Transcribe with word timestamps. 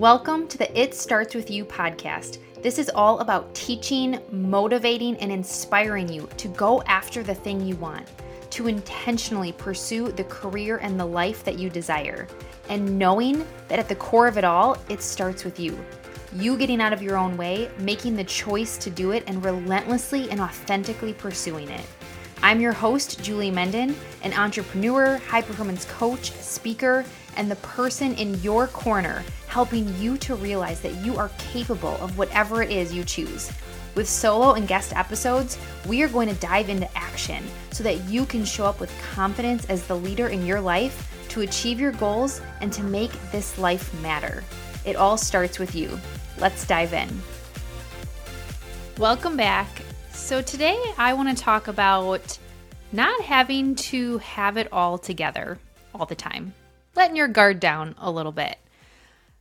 Welcome 0.00 0.48
to 0.48 0.56
the 0.56 0.80
It 0.80 0.94
Starts 0.94 1.34
With 1.34 1.50
You 1.50 1.62
podcast. 1.62 2.38
This 2.62 2.78
is 2.78 2.88
all 2.94 3.18
about 3.18 3.54
teaching, 3.54 4.18
motivating, 4.32 5.14
and 5.18 5.30
inspiring 5.30 6.10
you 6.10 6.26
to 6.38 6.48
go 6.48 6.80
after 6.84 7.22
the 7.22 7.34
thing 7.34 7.60
you 7.60 7.76
want, 7.76 8.08
to 8.48 8.66
intentionally 8.66 9.52
pursue 9.52 10.10
the 10.10 10.24
career 10.24 10.78
and 10.78 10.98
the 10.98 11.04
life 11.04 11.44
that 11.44 11.58
you 11.58 11.68
desire, 11.68 12.26
and 12.70 12.98
knowing 12.98 13.46
that 13.68 13.78
at 13.78 13.90
the 13.90 13.94
core 13.94 14.26
of 14.26 14.38
it 14.38 14.42
all, 14.44 14.78
it 14.88 15.02
starts 15.02 15.44
with 15.44 15.60
you. 15.60 15.78
You 16.32 16.56
getting 16.56 16.80
out 16.80 16.94
of 16.94 17.02
your 17.02 17.18
own 17.18 17.36
way, 17.36 17.70
making 17.80 18.16
the 18.16 18.24
choice 18.24 18.78
to 18.78 18.88
do 18.88 19.10
it, 19.10 19.22
and 19.26 19.44
relentlessly 19.44 20.30
and 20.30 20.40
authentically 20.40 21.12
pursuing 21.12 21.68
it. 21.68 21.84
I'm 22.42 22.62
your 22.62 22.72
host, 22.72 23.22
Julie 23.22 23.50
Menden, 23.50 23.94
an 24.22 24.32
entrepreneur, 24.32 25.18
high 25.18 25.42
performance 25.42 25.84
coach, 25.84 26.32
speaker, 26.32 27.04
and 27.36 27.50
the 27.50 27.56
person 27.56 28.14
in 28.14 28.40
your 28.40 28.66
corner 28.68 29.22
helping 29.50 29.92
you 29.98 30.16
to 30.18 30.34
realize 30.36 30.80
that 30.80 30.94
you 31.04 31.18
are 31.18 31.30
capable 31.38 31.96
of 31.96 32.16
whatever 32.16 32.62
it 32.62 32.70
is 32.70 32.94
you 32.94 33.04
choose. 33.04 33.50
With 33.94 34.08
solo 34.08 34.54
and 34.54 34.68
guest 34.68 34.94
episodes, 34.94 35.58
we 35.86 36.02
are 36.02 36.08
going 36.08 36.28
to 36.28 36.40
dive 36.40 36.68
into 36.68 36.88
action 36.96 37.44
so 37.72 37.82
that 37.82 37.98
you 38.04 38.24
can 38.24 38.44
show 38.44 38.64
up 38.64 38.78
with 38.78 38.96
confidence 39.12 39.66
as 39.66 39.86
the 39.86 39.96
leader 39.96 40.28
in 40.28 40.46
your 40.46 40.60
life 40.60 41.12
to 41.30 41.40
achieve 41.40 41.80
your 41.80 41.92
goals 41.92 42.40
and 42.60 42.72
to 42.72 42.82
make 42.82 43.10
this 43.32 43.58
life 43.58 43.92
matter. 44.00 44.44
It 44.84 44.96
all 44.96 45.16
starts 45.16 45.58
with 45.58 45.74
you. 45.74 45.98
Let's 46.38 46.66
dive 46.66 46.94
in. 46.94 47.08
Welcome 48.98 49.36
back. 49.36 49.68
So, 50.12 50.40
today 50.40 50.80
I 50.96 51.12
want 51.14 51.36
to 51.36 51.42
talk 51.42 51.66
about 51.66 52.38
not 52.92 53.20
having 53.22 53.74
to 53.76 54.18
have 54.18 54.56
it 54.56 54.68
all 54.72 54.96
together 54.96 55.58
all 55.92 56.06
the 56.06 56.14
time 56.14 56.54
letting 56.96 57.16
your 57.16 57.28
guard 57.28 57.60
down 57.60 57.94
a 57.98 58.10
little 58.10 58.32
bit. 58.32 58.58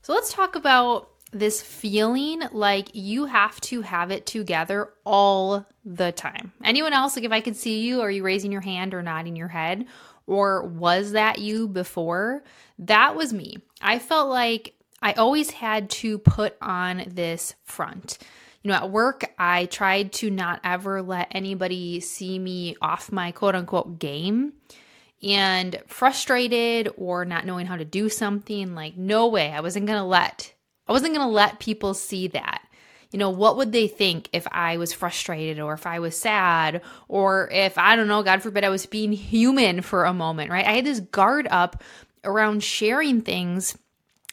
So 0.10 0.16
let's 0.16 0.34
talk 0.34 0.56
about 0.56 1.12
this 1.32 1.62
feeling 1.62 2.42
like 2.52 2.90
you 2.94 3.26
have 3.26 3.62
to 3.62 3.84
have 3.84 4.10
it 4.10 4.26
together 4.26 4.90
all 5.06 5.68
the 5.86 6.12
time. 6.12 6.52
Anyone 6.64 6.94
else, 6.94 7.16
like 7.16 7.26
if 7.26 7.32
I 7.32 7.42
could 7.42 7.56
see 7.56 7.82
you, 7.82 8.02
are 8.02 8.10
you 8.10 8.24
raising 8.24 8.52
your 8.52 8.62
hand 8.62 8.96
or 8.96 9.04
nodding 9.04 9.36
your 9.36 9.50
head? 9.50 9.86
Or 10.26 10.64
was 10.64 11.12
that 11.12 11.38
you 11.38 11.68
before? 11.68 12.44
That 12.80 13.16
was 13.16 13.32
me. 13.32 13.58
I 13.84 14.00
felt 14.00 14.30
like 14.30 14.74
I 15.00 15.14
always 15.14 15.52
had 15.52 15.92
to 15.92 16.18
put 16.18 16.58
on 16.60 17.04
this 17.06 17.54
front. 17.64 18.18
You 18.64 18.72
know, 18.72 18.78
at 18.78 18.90
work, 18.90 19.32
I 19.38 19.66
tried 19.66 20.12
to 20.14 20.32
not 20.32 20.60
ever 20.64 21.04
let 21.04 21.28
anybody 21.30 22.00
see 22.00 22.40
me 22.40 22.76
off 22.82 23.12
my 23.12 23.32
quote 23.32 23.54
unquote 23.54 24.00
game 24.00 24.54
and 25.22 25.82
frustrated 25.88 26.90
or 26.98 27.26
not 27.26 27.46
knowing 27.46 27.66
how 27.66 27.76
to 27.76 27.86
do 27.86 28.10
something 28.10 28.76
like 28.76 28.98
no 28.98 29.28
way. 29.28 29.52
I 29.52 29.62
wasn't 29.62 29.86
going 29.88 30.00
to 30.00 30.06
let 30.06 30.54
i 30.88 30.92
wasn't 30.92 31.14
going 31.14 31.26
to 31.26 31.32
let 31.32 31.60
people 31.60 31.94
see 31.94 32.28
that. 32.30 32.64
You 33.12 33.20
know 33.20 33.30
what 33.30 33.58
would 33.58 33.72
they 33.72 33.88
think 33.88 34.30
if 34.34 34.46
i 34.52 34.78
was 34.78 34.94
frustrated 34.94 35.60
or 35.60 35.74
if 35.74 35.88
i 35.88 36.00
was 36.00 36.16
sad 36.16 36.82
or 37.08 37.50
if 37.52 37.78
i 37.78 37.96
don't 37.96 38.08
know 38.08 38.22
god 38.22 38.44
forbid 38.44 38.64
i 38.64 38.70
was 38.70 38.86
being 38.86 39.12
human 39.12 39.82
for 39.82 40.06
a 40.06 40.14
moment 40.14 40.52
right? 40.52 40.66
I 40.66 40.74
had 40.74 40.86
this 40.86 41.00
guard 41.00 41.48
up 41.50 41.84
around 42.24 42.64
sharing 42.64 43.22
things 43.22 43.76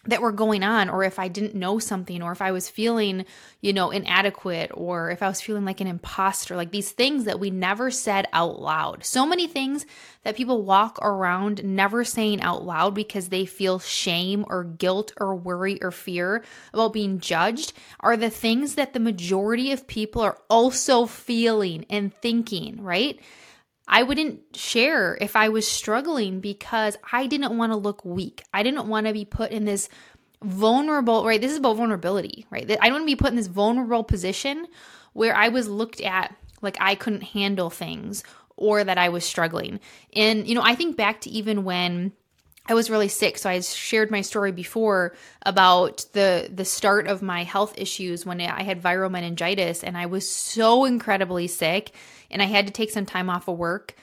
that 0.06 0.22
were 0.22 0.32
going 0.32 0.62
on 0.62 0.88
or 0.88 1.04
if 1.04 1.18
I 1.18 1.28
didn't 1.28 1.54
know 1.54 1.78
something 1.78 2.22
or 2.22 2.32
if 2.32 2.40
I 2.40 2.52
was 2.52 2.68
feeling, 2.68 3.24
you 3.60 3.72
know, 3.72 3.90
inadequate 3.90 4.70
or 4.74 5.10
if 5.10 5.22
I 5.22 5.28
was 5.28 5.40
feeling 5.40 5.64
like 5.64 5.80
an 5.80 5.86
imposter, 5.86 6.56
like 6.56 6.70
these 6.70 6.92
things 6.92 7.24
that 7.24 7.40
we 7.40 7.50
never 7.50 7.90
said 7.90 8.26
out 8.32 8.60
loud. 8.60 9.04
So 9.04 9.26
many 9.26 9.46
things 9.46 9.86
that 10.22 10.36
people 10.36 10.62
walk 10.62 10.98
around 11.02 11.64
never 11.64 12.04
saying 12.04 12.40
out 12.40 12.64
loud 12.64 12.94
because 12.94 13.28
they 13.28 13.46
feel 13.46 13.78
shame 13.78 14.44
or 14.48 14.64
guilt 14.64 15.12
or 15.18 15.34
worry 15.34 15.82
or 15.82 15.90
fear 15.90 16.44
about 16.72 16.92
being 16.92 17.20
judged 17.20 17.72
are 18.00 18.16
the 18.16 18.30
things 18.30 18.74
that 18.74 18.92
the 18.92 19.00
majority 19.00 19.72
of 19.72 19.86
people 19.86 20.22
are 20.22 20.38
also 20.48 21.06
feeling 21.06 21.86
and 21.90 22.14
thinking, 22.20 22.82
right? 22.82 23.20
I 23.88 24.02
wouldn't 24.02 24.56
share 24.56 25.16
if 25.20 25.36
I 25.36 25.48
was 25.48 25.66
struggling 25.66 26.40
because 26.40 26.96
I 27.12 27.26
didn't 27.26 27.56
want 27.56 27.72
to 27.72 27.76
look 27.76 28.04
weak. 28.04 28.42
I 28.52 28.62
didn't 28.62 28.88
want 28.88 29.06
to 29.06 29.12
be 29.12 29.24
put 29.24 29.52
in 29.52 29.64
this 29.64 29.88
vulnerable, 30.42 31.24
right? 31.24 31.40
This 31.40 31.52
is 31.52 31.58
about 31.58 31.76
vulnerability, 31.76 32.46
right? 32.50 32.64
I 32.70 32.88
don't 32.88 32.92
want 32.92 33.02
to 33.02 33.06
be 33.06 33.16
put 33.16 33.30
in 33.30 33.36
this 33.36 33.46
vulnerable 33.46 34.04
position 34.04 34.66
where 35.12 35.34
I 35.34 35.48
was 35.48 35.68
looked 35.68 36.00
at 36.00 36.34
like 36.62 36.76
I 36.80 36.94
couldn't 36.94 37.22
handle 37.22 37.70
things 37.70 38.24
or 38.56 38.82
that 38.82 38.98
I 38.98 39.08
was 39.08 39.24
struggling. 39.24 39.80
And, 40.14 40.48
you 40.48 40.54
know, 40.54 40.62
I 40.62 40.74
think 40.74 40.96
back 40.96 41.20
to 41.22 41.30
even 41.30 41.64
when 41.64 42.12
I 42.68 42.74
was 42.74 42.90
really 42.90 43.08
sick. 43.08 43.38
So 43.38 43.48
I 43.48 43.60
shared 43.60 44.10
my 44.10 44.20
story 44.20 44.52
before 44.52 45.14
about 45.42 46.04
the 46.12 46.50
the 46.52 46.64
start 46.64 47.06
of 47.06 47.22
my 47.22 47.44
health 47.44 47.74
issues 47.78 48.26
when 48.26 48.40
I 48.40 48.62
had 48.62 48.82
viral 48.82 49.10
meningitis 49.10 49.84
and 49.84 49.96
I 49.96 50.06
was 50.06 50.28
so 50.28 50.84
incredibly 50.84 51.46
sick 51.46 51.92
and 52.30 52.42
I 52.42 52.46
had 52.46 52.66
to 52.66 52.72
take 52.72 52.90
some 52.90 53.06
time 53.06 53.30
off 53.30 53.48
of 53.48 53.56
work 53.56 53.94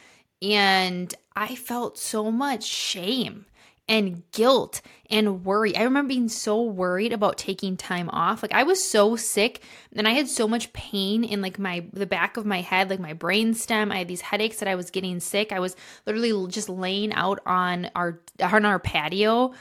and 0.41 1.13
I 1.35 1.55
felt 1.55 1.97
so 1.97 2.31
much 2.31 2.63
shame 2.63 3.45
and 3.87 4.23
guilt 4.31 4.81
and 5.09 5.43
worry. 5.45 5.75
I 5.75 5.83
remember 5.83 6.09
being 6.09 6.29
so 6.29 6.61
worried 6.61 7.13
about 7.13 7.37
taking 7.37 7.75
time 7.75 8.09
off. 8.09 8.41
Like 8.41 8.53
I 8.53 8.63
was 8.63 8.83
so 8.83 9.15
sick 9.15 9.61
and 9.95 10.07
I 10.07 10.11
had 10.11 10.27
so 10.27 10.47
much 10.47 10.71
pain 10.73 11.23
in 11.23 11.41
like 11.41 11.59
my 11.59 11.85
the 11.91 12.05
back 12.05 12.37
of 12.37 12.45
my 12.45 12.61
head, 12.61 12.89
like 12.89 12.99
my 12.99 13.13
brain 13.13 13.53
stem. 13.53 13.91
I 13.91 13.97
had 13.99 14.07
these 14.07 14.21
headaches 14.21 14.57
that 14.57 14.69
I 14.69 14.75
was 14.75 14.89
getting 14.89 15.19
sick. 15.19 15.51
I 15.51 15.59
was 15.59 15.75
literally 16.05 16.49
just 16.49 16.69
laying 16.69 17.13
out 17.13 17.39
on 17.45 17.89
our 17.95 18.19
on 18.41 18.65
our 18.65 18.79
patio. 18.79 19.53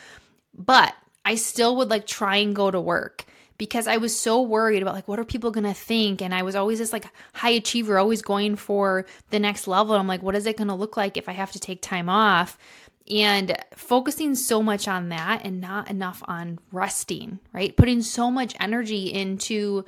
But 0.55 0.95
I 1.25 1.35
still 1.35 1.77
would 1.77 1.91
like 1.91 2.07
try 2.07 2.37
and 2.37 2.55
go 2.55 2.71
to 2.71 2.81
work 2.81 3.25
because 3.59 3.87
I 3.87 3.99
was 3.99 4.19
so 4.19 4.43
worried 4.43 4.83
about 4.83 4.95
like 4.95 5.07
what 5.07 5.21
are 5.21 5.25
people 5.25 5.53
to 5.67 5.75
think 5.75 6.21
and 6.21 6.35
I 6.35 6.43
was 6.43 6.57
always 6.57 6.79
this 6.79 6.93
like 6.93 7.05
high 7.33 7.51
achiever 7.51 7.99
always 7.99 8.21
going 8.21 8.57
for 8.57 9.07
the 9.31 9.39
next 9.39 9.69
level. 9.69 9.95
I'm 9.95 10.09
like 10.09 10.23
what 10.23 10.35
is 10.35 10.47
it 10.47 10.57
to 10.69 10.75
look 10.75 10.97
like 10.97 11.17
if 11.17 11.29
I 11.29 11.33
have 11.33 11.53
to 11.53 11.61
take 11.61 11.81
time 11.81 12.09
off? 12.09 12.59
And 13.11 13.57
focusing 13.75 14.35
so 14.35 14.63
much 14.63 14.87
on 14.87 15.09
that 15.09 15.43
and 15.45 15.61
not 15.61 15.91
enough 15.91 16.23
on 16.27 16.59
resting, 16.71 17.41
right? 17.53 17.77
Putting 17.77 18.03
so 18.03 18.31
much 18.31 18.55
energy 18.61 19.13
into 19.13 19.85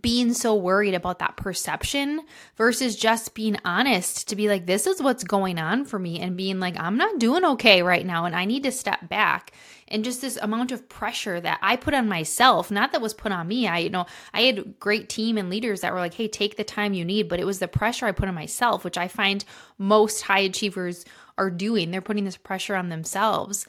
being 0.00 0.32
so 0.32 0.54
worried 0.54 0.94
about 0.94 1.18
that 1.18 1.36
perception 1.36 2.22
versus 2.56 2.96
just 2.96 3.34
being 3.34 3.58
honest 3.64 4.28
to 4.28 4.36
be 4.36 4.48
like, 4.48 4.64
this 4.64 4.86
is 4.86 5.02
what's 5.02 5.22
going 5.22 5.58
on 5.58 5.84
for 5.84 5.98
me, 5.98 6.18
and 6.18 6.36
being 6.36 6.60
like, 6.60 6.78
I'm 6.78 6.96
not 6.96 7.18
doing 7.18 7.44
okay 7.44 7.82
right 7.82 8.06
now, 8.06 8.24
and 8.24 8.34
I 8.34 8.46
need 8.46 8.62
to 8.62 8.72
step 8.72 9.08
back. 9.10 9.52
And 9.88 10.02
just 10.02 10.22
this 10.22 10.38
amount 10.38 10.72
of 10.72 10.88
pressure 10.88 11.38
that 11.42 11.58
I 11.60 11.76
put 11.76 11.92
on 11.92 12.08
myself, 12.08 12.70
not 12.70 12.92
that 12.92 13.02
was 13.02 13.12
put 13.12 13.32
on 13.32 13.46
me. 13.46 13.68
I, 13.68 13.78
you 13.78 13.90
know, 13.90 14.06
I 14.32 14.42
had 14.42 14.80
great 14.80 15.10
team 15.10 15.36
and 15.36 15.50
leaders 15.50 15.82
that 15.82 15.92
were 15.92 15.98
like, 15.98 16.14
hey, 16.14 16.28
take 16.28 16.56
the 16.56 16.64
time 16.64 16.94
you 16.94 17.04
need, 17.04 17.28
but 17.28 17.40
it 17.40 17.44
was 17.44 17.58
the 17.58 17.68
pressure 17.68 18.06
I 18.06 18.12
put 18.12 18.28
on 18.28 18.34
myself, 18.34 18.84
which 18.84 18.96
I 18.96 19.08
find 19.08 19.44
most 19.76 20.22
high 20.22 20.38
achievers 20.38 21.04
are 21.38 21.50
doing. 21.50 21.90
They're 21.90 22.00
putting 22.00 22.24
this 22.24 22.36
pressure 22.36 22.76
on 22.76 22.88
themselves. 22.88 23.66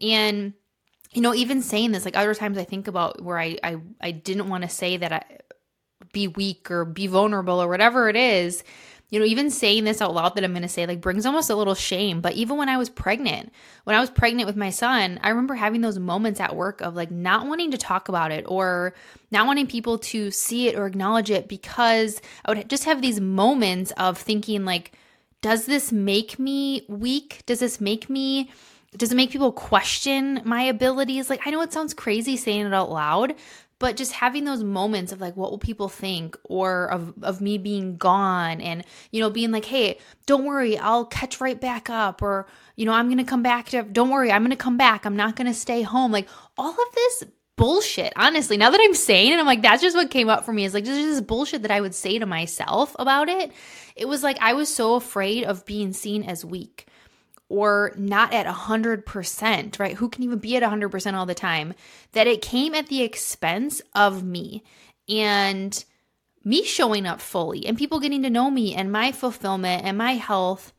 And 0.00 0.54
you 1.12 1.22
know, 1.22 1.34
even 1.34 1.62
saying 1.62 1.92
this, 1.92 2.04
like 2.04 2.16
other 2.16 2.34
times 2.34 2.58
I 2.58 2.64
think 2.64 2.88
about 2.88 3.22
where 3.22 3.38
I 3.38 3.56
I, 3.62 3.76
I 4.00 4.10
didn't 4.10 4.48
want 4.48 4.64
to 4.64 4.68
say 4.68 4.96
that 4.98 5.12
I 5.12 5.24
be 6.12 6.28
weak 6.28 6.70
or 6.70 6.84
be 6.84 7.06
vulnerable 7.06 7.62
or 7.62 7.68
whatever 7.68 8.08
it 8.08 8.16
is. 8.16 8.64
You 9.08 9.20
know, 9.20 9.26
even 9.26 9.50
saying 9.50 9.84
this 9.84 10.02
out 10.02 10.14
loud 10.14 10.34
that 10.34 10.42
I'm 10.42 10.50
going 10.50 10.62
to 10.62 10.68
say 10.68 10.84
like 10.84 11.00
brings 11.00 11.26
almost 11.26 11.48
a 11.48 11.54
little 11.54 11.76
shame. 11.76 12.20
But 12.20 12.32
even 12.32 12.56
when 12.56 12.68
I 12.68 12.76
was 12.76 12.90
pregnant, 12.90 13.52
when 13.84 13.94
I 13.94 14.00
was 14.00 14.10
pregnant 14.10 14.48
with 14.48 14.56
my 14.56 14.70
son, 14.70 15.20
I 15.22 15.28
remember 15.28 15.54
having 15.54 15.80
those 15.80 15.98
moments 15.98 16.40
at 16.40 16.56
work 16.56 16.80
of 16.80 16.96
like 16.96 17.12
not 17.12 17.46
wanting 17.46 17.70
to 17.70 17.78
talk 17.78 18.08
about 18.08 18.32
it 18.32 18.44
or 18.48 18.94
not 19.30 19.46
wanting 19.46 19.68
people 19.68 19.98
to 19.98 20.32
see 20.32 20.68
it 20.68 20.76
or 20.76 20.86
acknowledge 20.86 21.30
it 21.30 21.48
because 21.48 22.20
I 22.44 22.52
would 22.52 22.68
just 22.68 22.84
have 22.84 23.00
these 23.00 23.20
moments 23.20 23.92
of 23.92 24.18
thinking 24.18 24.64
like, 24.64 24.92
does 25.42 25.66
this 25.66 25.92
make 25.92 26.38
me 26.38 26.84
weak? 26.88 27.42
Does 27.46 27.60
this 27.60 27.80
make 27.80 28.10
me 28.10 28.50
does 28.96 29.12
it 29.12 29.16
make 29.16 29.30
people 29.30 29.52
question 29.52 30.40
my 30.44 30.62
abilities? 30.62 31.28
Like 31.28 31.40
I 31.46 31.50
know 31.50 31.60
it 31.60 31.72
sounds 31.72 31.94
crazy 31.94 32.36
saying 32.36 32.66
it 32.66 32.74
out 32.74 32.90
loud, 32.90 33.34
but 33.78 33.96
just 33.96 34.12
having 34.12 34.44
those 34.44 34.62
moments 34.62 35.12
of 35.12 35.20
like 35.20 35.36
what 35.36 35.50
will 35.50 35.58
people 35.58 35.88
think 35.88 36.36
or 36.44 36.86
of 36.90 37.14
of 37.22 37.40
me 37.40 37.58
being 37.58 37.96
gone 37.96 38.60
and 38.60 38.84
you 39.10 39.20
know 39.20 39.30
being 39.30 39.50
like 39.50 39.64
hey 39.66 39.98
don't 40.26 40.44
worry 40.44 40.78
i'll 40.78 41.04
catch 41.04 41.40
right 41.40 41.60
back 41.60 41.90
up 41.90 42.22
or 42.22 42.46
you 42.76 42.86
know 42.86 42.92
i'm 42.92 43.08
gonna 43.08 43.24
come 43.24 43.42
back 43.42 43.66
to 43.66 43.82
don't 43.82 44.10
worry 44.10 44.32
i'm 44.32 44.42
gonna 44.42 44.56
come 44.56 44.76
back 44.76 45.04
i'm 45.04 45.16
not 45.16 45.36
gonna 45.36 45.54
stay 45.54 45.82
home 45.82 46.12
like 46.12 46.28
all 46.56 46.70
of 46.70 46.94
this 46.94 47.24
bullshit 47.56 48.12
honestly 48.16 48.56
now 48.56 48.70
that 48.70 48.80
i'm 48.82 48.94
saying 48.94 49.32
it 49.32 49.40
i'm 49.40 49.46
like 49.46 49.62
that's 49.62 49.82
just 49.82 49.96
what 49.96 50.10
came 50.10 50.28
up 50.28 50.44
for 50.44 50.52
me 50.52 50.64
is 50.64 50.74
like 50.74 50.84
this 50.84 50.98
is 50.98 51.20
bullshit 51.22 51.62
that 51.62 51.70
i 51.70 51.80
would 51.80 51.94
say 51.94 52.18
to 52.18 52.26
myself 52.26 52.94
about 52.98 53.28
it 53.28 53.50
it 53.96 54.06
was 54.06 54.22
like 54.22 54.36
I 54.40 54.52
was 54.52 54.72
so 54.72 54.94
afraid 54.94 55.44
of 55.44 55.64
being 55.64 55.92
seen 55.92 56.22
as 56.22 56.44
weak 56.44 56.86
or 57.48 57.92
not 57.96 58.32
at 58.32 58.46
100%, 58.46 59.78
right? 59.78 59.96
Who 59.96 60.08
can 60.08 60.22
even 60.22 60.38
be 60.38 60.56
at 60.56 60.62
100% 60.62 61.14
all 61.14 61.26
the 61.26 61.34
time? 61.34 61.74
That 62.12 62.26
it 62.26 62.42
came 62.42 62.74
at 62.74 62.88
the 62.88 63.02
expense 63.02 63.80
of 63.94 64.22
me 64.22 64.62
and 65.08 65.84
me 66.44 66.62
showing 66.62 67.06
up 67.06 67.20
fully 67.20 67.66
and 67.66 67.78
people 67.78 68.00
getting 68.00 68.22
to 68.22 68.30
know 68.30 68.50
me 68.50 68.74
and 68.74 68.92
my 68.92 69.12
fulfillment 69.12 69.84
and 69.84 69.96
my 69.96 70.12
health 70.12 70.72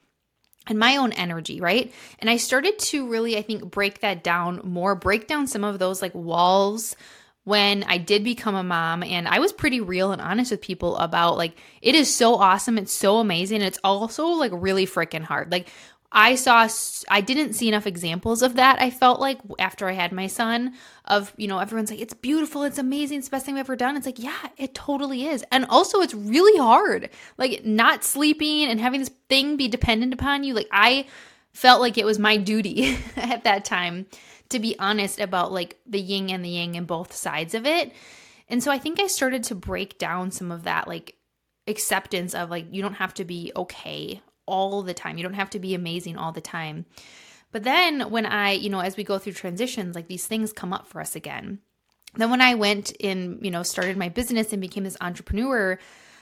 and 0.68 0.78
my 0.78 0.98
own 0.98 1.12
energy, 1.14 1.62
right? 1.62 1.94
And 2.20 2.30
I 2.30 2.38
started 2.38 2.78
to 2.80 3.08
really, 3.08 3.38
I 3.38 3.42
think, 3.42 3.70
break 3.72 4.02
that 4.02 4.24
down 4.24 4.62
more, 4.64 4.96
break 4.96 5.28
down 5.28 5.48
some 5.48 5.64
of 5.64 5.80
those 5.80 6.02
like 6.02 6.14
walls 6.14 6.96
when 7.44 7.84
I 7.86 7.98
did 7.98 8.26
become 8.26 8.56
a 8.56 8.64
mom. 8.64 9.04
And 9.04 9.28
I 9.28 9.40
was 9.40 9.54
pretty 9.54 9.80
real 9.80 10.12
and 10.12 10.22
honest 10.22 10.52
with 10.52 10.62
people 10.62 10.98
about 10.98 11.38
like, 11.38 11.54
it 11.82 11.96
is 11.96 12.14
so 12.14 12.36
awesome. 12.36 12.78
It's 12.78 12.92
so 12.92 13.20
amazing. 13.20 13.62
It's 13.62 13.80
also 13.84 14.28
like 14.28 14.52
really 14.54 14.86
freaking 14.86 15.24
hard. 15.24 15.52
Like, 15.52 15.70
I 16.12 16.36
saw, 16.36 16.68
I 17.10 17.22
didn't 17.22 17.54
see 17.54 17.68
enough 17.68 17.86
examples 17.86 18.42
of 18.42 18.56
that. 18.56 18.82
I 18.82 18.90
felt 18.90 19.20
like 19.20 19.40
after 19.60 19.90
I 19.90 19.92
had 19.92 20.12
my 20.12 20.28
son, 20.28 20.74
of, 21.06 21.34
you 21.38 21.48
know, 21.48 21.60
everyone's 21.60 21.92
like, 21.92 22.00
it's 22.00 22.14
beautiful, 22.14 22.64
it's 22.64 22.78
amazing, 22.78 23.20
it's 23.20 23.28
the 23.28 23.32
best 23.32 23.46
thing 23.46 23.56
I've 23.56 23.62
ever 23.62 23.76
done. 23.76 23.98
It's 23.98 24.06
like, 24.06 24.20
yeah, 24.20 24.50
it 24.58 24.74
totally 24.74 25.28
is. 25.28 25.44
And 25.52 25.66
also, 25.66 26.00
it's 26.00 26.14
really 26.14 26.58
hard. 26.58 27.10
Like, 27.38 27.66
not 27.66 28.06
sleeping 28.06 28.64
and 28.66 28.80
having 28.80 29.02
this 29.02 29.12
thing 29.30 29.58
be 29.58 29.68
dependent 29.68 30.14
upon 30.14 30.44
you. 30.44 30.54
Like, 30.54 30.70
I 30.72 31.08
felt 31.52 31.82
like 31.82 31.98
it 31.98 32.06
was 32.06 32.20
my 32.20 32.38
duty 32.38 32.98
at 33.18 33.44
that 33.44 33.66
time 33.66 34.06
to 34.50 34.60
be 34.60 34.78
honest 34.80 35.20
about 35.20 35.52
like 35.52 35.78
the 35.86 36.00
yin 36.00 36.30
and 36.30 36.44
the 36.44 36.50
yang 36.50 36.76
and 36.76 36.88
both 36.88 37.14
sides 37.14 37.54
of 37.54 37.66
it. 37.66 37.92
And 38.50 38.64
so 38.64 38.72
I 38.72 38.80
think 38.80 39.00
I 39.00 39.08
started 39.08 39.44
to 39.44 39.56
break 39.56 39.98
down 39.98 40.32
some 40.32 40.52
of 40.52 40.64
that, 40.64 40.88
like, 40.88 41.16
acceptance 41.68 42.34
of 42.34 42.50
like, 42.50 42.68
you 42.72 42.82
don't 42.82 42.94
have 42.94 43.14
to 43.16 43.26
be 43.26 43.52
okay 43.56 44.22
all 44.48 44.82
the 44.82 44.94
time. 44.94 45.18
You 45.18 45.24
don't 45.24 45.34
have 45.34 45.52
to 45.52 45.60
be 45.60 45.76
amazing 45.76 46.18
all 46.18 46.32
the 46.32 46.42
time. 46.42 46.86
But 47.52 47.64
then 47.64 48.10
when 48.10 48.26
I, 48.26 48.52
you 48.52 48.70
know, 48.70 48.80
as 48.80 48.98
we 48.98 49.04
go 49.04 49.20
through 49.20 49.34
transitions, 49.34 49.96
like 49.96 50.08
these 50.08 50.26
things 50.26 50.52
come 50.52 50.74
up 50.74 50.88
for 50.88 51.00
us 51.00 51.16
again. 51.16 51.60
Then 52.16 52.32
when 52.32 52.42
I 52.42 52.56
went 52.56 52.92
in, 52.92 53.40
you 53.42 53.52
know, 53.52 53.64
started 53.64 53.98
my 53.98 54.10
business 54.10 54.52
and 54.52 54.62
became 54.62 54.84
this 54.84 54.98
entrepreneur, 55.00 55.78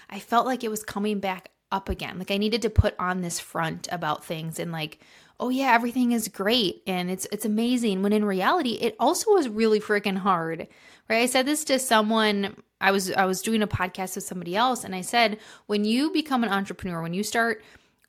I 0.10 0.20
felt 0.20 0.46
like 0.46 0.64
it 0.64 0.72
was 0.72 0.84
coming 0.84 1.20
back 1.20 1.50
up 1.72 1.90
again. 1.90 2.20
Like 2.20 2.32
I 2.32 2.38
needed 2.38 2.62
to 2.64 2.70
put 2.70 2.96
on 3.00 3.22
this 3.22 3.40
front 3.40 3.88
about 3.92 4.26
things 4.26 4.60
and 4.60 4.72
like, 4.72 5.00
oh 5.40 5.50
yeah, 5.50 5.74
everything 5.74 6.12
is 6.12 6.28
great 6.28 6.82
and 6.88 7.10
it's 7.10 7.28
it's 7.32 7.46
amazing. 7.46 8.02
When 8.02 8.14
in 8.14 8.26
reality, 8.26 8.74
it 8.74 8.96
also 9.00 9.32
was 9.32 9.50
really 9.50 9.80
freaking 9.80 10.18
hard. 10.18 10.68
Right? 11.10 11.22
I 11.22 11.26
said 11.26 11.46
this 11.46 11.64
to 11.66 11.80
someone 11.80 12.56
I 12.80 12.92
was 12.92 13.12
I 13.12 13.26
was 13.26 13.42
doing 13.42 13.62
a 13.62 13.68
podcast 13.68 14.16
with 14.16 14.24
somebody 14.24 14.56
else 14.56 14.84
and 14.84 14.96
I 14.96 15.02
said, 15.02 15.40
when 15.66 15.86
you 15.86 16.12
become 16.12 16.44
an 16.44 16.52
entrepreneur, 16.52 17.02
when 17.02 17.14
you 17.14 17.24
start 17.24 17.64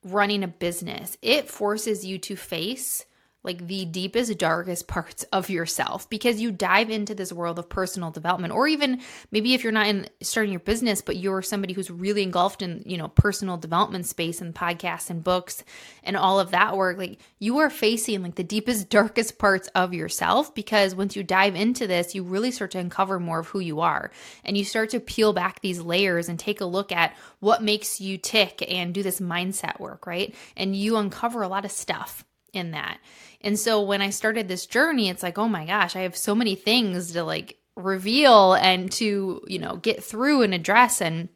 running 0.04 0.42
a 0.42 0.48
business, 0.48 1.16
it 1.22 1.48
forces 1.48 2.04
you 2.04 2.18
to 2.18 2.36
face 2.36 3.04
like 3.46 3.66
the 3.66 3.84
deepest, 3.84 4.36
darkest 4.38 4.88
parts 4.88 5.24
of 5.32 5.48
yourself 5.48 6.10
because 6.10 6.40
you 6.40 6.50
dive 6.50 6.90
into 6.90 7.14
this 7.14 7.32
world 7.32 7.58
of 7.58 7.68
personal 7.68 8.10
development. 8.10 8.52
Or 8.52 8.68
even 8.68 9.00
maybe 9.30 9.54
if 9.54 9.62
you're 9.62 9.72
not 9.72 9.86
in 9.86 10.08
starting 10.20 10.52
your 10.52 10.60
business, 10.60 11.00
but 11.00 11.16
you're 11.16 11.42
somebody 11.42 11.72
who's 11.72 11.90
really 11.90 12.22
engulfed 12.22 12.60
in, 12.60 12.82
you 12.84 12.98
know, 12.98 13.08
personal 13.08 13.56
development 13.56 14.06
space 14.06 14.40
and 14.40 14.54
podcasts 14.54 15.08
and 15.08 15.24
books 15.24 15.64
and 16.02 16.16
all 16.16 16.40
of 16.40 16.50
that 16.50 16.76
work, 16.76 16.98
like 16.98 17.20
you 17.38 17.58
are 17.58 17.70
facing 17.70 18.22
like 18.22 18.34
the 18.34 18.44
deepest, 18.44 18.88
darkest 18.90 19.38
parts 19.38 19.68
of 19.74 19.94
yourself 19.94 20.54
because 20.54 20.94
once 20.94 21.16
you 21.16 21.22
dive 21.22 21.54
into 21.54 21.86
this, 21.86 22.14
you 22.14 22.24
really 22.24 22.50
start 22.50 22.72
to 22.72 22.78
uncover 22.78 23.20
more 23.20 23.38
of 23.38 23.46
who 23.46 23.60
you 23.60 23.80
are 23.80 24.10
and 24.44 24.58
you 24.58 24.64
start 24.64 24.90
to 24.90 25.00
peel 25.00 25.32
back 25.32 25.60
these 25.60 25.80
layers 25.80 26.28
and 26.28 26.38
take 26.38 26.60
a 26.60 26.66
look 26.66 26.90
at 26.90 27.16
what 27.40 27.62
makes 27.62 28.00
you 28.00 28.18
tick 28.18 28.64
and 28.68 28.92
do 28.92 29.02
this 29.02 29.20
mindset 29.20 29.78
work, 29.78 30.06
right? 30.06 30.34
And 30.56 30.74
you 30.74 30.96
uncover 30.96 31.42
a 31.42 31.48
lot 31.48 31.64
of 31.64 31.70
stuff 31.70 32.24
in 32.52 32.72
that. 32.72 32.98
And 33.46 33.56
so 33.56 33.80
when 33.80 34.02
I 34.02 34.10
started 34.10 34.48
this 34.48 34.66
journey, 34.66 35.08
it's 35.08 35.22
like, 35.22 35.38
oh 35.38 35.46
my 35.46 35.66
gosh, 35.66 35.94
I 35.94 36.00
have 36.00 36.16
so 36.16 36.34
many 36.34 36.56
things 36.56 37.12
to 37.12 37.22
like 37.22 37.60
reveal 37.76 38.54
and 38.54 38.90
to, 38.92 39.40
you 39.46 39.60
know, 39.60 39.76
get 39.76 40.02
through 40.02 40.42
and 40.42 40.52
address. 40.52 41.00
And 41.00 41.28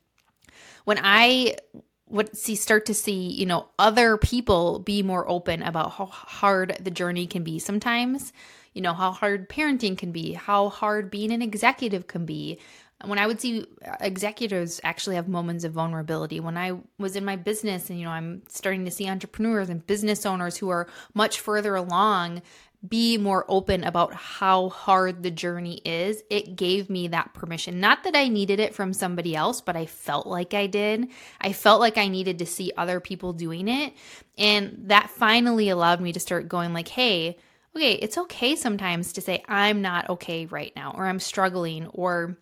when 0.84 0.98
I 1.00 1.54
would 2.08 2.36
see 2.36 2.56
start 2.56 2.86
to 2.86 2.94
see, 2.94 3.28
you 3.28 3.46
know, 3.46 3.68
other 3.78 4.16
people 4.16 4.80
be 4.80 5.04
more 5.04 5.30
open 5.30 5.62
about 5.62 5.92
how 5.92 6.06
hard 6.06 6.76
the 6.80 6.90
journey 6.90 7.28
can 7.28 7.44
be 7.44 7.60
sometimes, 7.60 8.32
you 8.74 8.82
know, 8.82 8.92
how 8.92 9.12
hard 9.12 9.48
parenting 9.48 9.96
can 9.96 10.10
be, 10.10 10.32
how 10.32 10.68
hard 10.68 11.12
being 11.12 11.30
an 11.30 11.42
executive 11.42 12.08
can 12.08 12.26
be, 12.26 12.58
when 13.04 13.18
I 13.18 13.26
would 13.26 13.40
see 13.40 13.66
uh, 13.84 13.96
executives 14.00 14.80
actually 14.84 15.16
have 15.16 15.28
moments 15.28 15.64
of 15.64 15.72
vulnerability, 15.72 16.40
when 16.40 16.56
I 16.56 16.78
was 16.98 17.16
in 17.16 17.24
my 17.24 17.36
business 17.36 17.90
and, 17.90 17.98
you 17.98 18.04
know, 18.04 18.12
I'm 18.12 18.42
starting 18.48 18.84
to 18.84 18.90
see 18.90 19.08
entrepreneurs 19.08 19.68
and 19.68 19.86
business 19.86 20.26
owners 20.26 20.56
who 20.56 20.68
are 20.68 20.86
much 21.14 21.40
further 21.40 21.74
along 21.74 22.42
be 22.86 23.18
more 23.18 23.44
open 23.48 23.84
about 23.84 24.14
how 24.14 24.70
hard 24.70 25.22
the 25.22 25.30
journey 25.30 25.80
is, 25.84 26.22
it 26.30 26.56
gave 26.56 26.88
me 26.88 27.08
that 27.08 27.34
permission. 27.34 27.78
Not 27.78 28.04
that 28.04 28.16
I 28.16 28.28
needed 28.28 28.58
it 28.58 28.74
from 28.74 28.94
somebody 28.94 29.36
else, 29.36 29.60
but 29.60 29.76
I 29.76 29.84
felt 29.84 30.26
like 30.26 30.54
I 30.54 30.66
did. 30.66 31.08
I 31.40 31.52
felt 31.52 31.80
like 31.80 31.98
I 31.98 32.08
needed 32.08 32.38
to 32.38 32.46
see 32.46 32.72
other 32.76 32.98
people 32.98 33.34
doing 33.34 33.68
it. 33.68 33.92
And 34.38 34.84
that 34.86 35.10
finally 35.10 35.68
allowed 35.68 36.00
me 36.00 36.12
to 36.12 36.20
start 36.20 36.48
going 36.48 36.72
like, 36.72 36.88
hey, 36.88 37.36
okay, 37.76 37.92
it's 37.92 38.16
okay 38.16 38.56
sometimes 38.56 39.12
to 39.12 39.20
say, 39.20 39.44
I'm 39.46 39.82
not 39.82 40.08
okay 40.08 40.46
right 40.46 40.72
now, 40.74 40.94
or 40.96 41.06
I'm 41.06 41.20
struggling, 41.20 41.86
or 41.88 42.38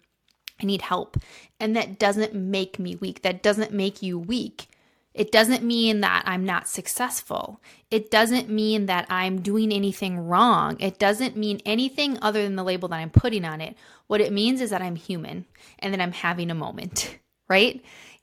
I 0.61 0.67
need 0.67 0.83
help. 0.83 1.17
And 1.61 1.77
that 1.77 1.99
doesn't 1.99 2.35
make 2.35 2.79
me 2.79 2.97
weak. 2.97 3.23
That 3.23 3.43
doesn't 3.43 3.73
make 3.73 4.03
you 4.03 4.19
weak. 4.19 4.69
It 5.15 5.33
doesn't 5.33 5.65
mean 5.65 6.01
that 6.03 6.23
I'm 6.27 6.45
not 6.45 6.69
successful. 6.69 7.61
It 7.91 8.11
doesn't 8.11 8.49
mean 8.49 8.87
that 8.87 9.07
I'm 9.11 9.41
doing 9.41 9.73
anything 9.73 10.19
wrong. 10.21 10.77
It 10.79 10.99
doesn't 10.99 11.37
mean 11.37 11.61
anything 11.67 12.19
other 12.23 12.43
than 12.43 12.55
the 12.55 12.63
label 12.63 12.89
that 12.91 12.99
I'm 12.99 13.11
putting 13.11 13.45
on 13.45 13.61
it. 13.61 13.77
What 14.07 14.21
it 14.21 14.33
means 14.33 14.61
is 14.61 14.71
that 14.71 14.83
I'm 14.83 14.95
human 14.95 15.47
and 15.81 15.93
that 15.93 16.01
I'm 16.01 16.13
having 16.13 16.51
a 16.53 16.55
moment, 16.55 17.19
right? 17.49 17.83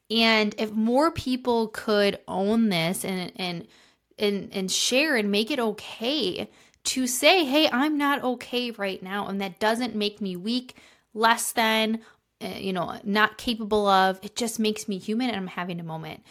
And 0.10 0.56
if 0.58 0.72
more 0.72 1.12
people 1.12 1.68
could 1.70 2.20
own 2.28 2.70
this 2.70 3.04
and 3.04 3.32
and 3.36 3.68
and 4.18 4.50
and 4.54 4.72
share 4.72 5.16
and 5.16 5.32
make 5.32 5.52
it 5.52 5.60
okay 5.60 6.50
to 6.86 7.08
say, 7.08 7.44
"Hey, 7.44 7.68
I'm 7.70 7.98
not 7.98 8.24
okay 8.24 8.72
right 8.72 9.02
now," 9.02 9.28
and 9.28 9.42
that 9.42 9.60
doesn't 9.60 9.96
make 9.96 10.22
me 10.22 10.36
weak, 10.36 10.76
less 11.14 11.52
than, 11.52 12.02
Eh, 12.42 12.60
you 12.60 12.74
know, 12.74 13.00
not 13.04 13.38
capable 13.38 13.88
of. 13.88 14.20
It 14.22 14.36
just 14.36 14.60
makes 14.60 14.88
me 14.88 14.98
human 14.98 15.30
and 15.30 15.38
I'm 15.38 15.48
having 15.48 15.80
a 15.80 15.84
moment. 15.84 16.24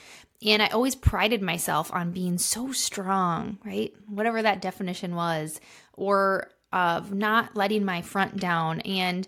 And 0.45 0.63
I 0.63 0.67
always 0.69 0.95
prided 0.95 1.41
myself 1.41 1.93
on 1.93 2.13
being 2.13 2.37
so 2.37 2.73
strong, 2.73 3.59
right? 3.65 3.95
Whatever 4.07 4.43
that 4.43 4.61
definition 4.61 5.15
was, 5.15 5.61
or 5.95 6.51
of 6.73 7.13
not 7.15 7.57
letting 7.57 7.85
my 7.85 8.03
front 8.03 8.37
down. 8.39 8.81
And 8.81 9.27